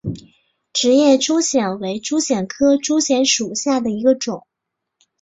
[0.73, 4.47] 直叶珠藓为珠藓科珠藓属下的一个种。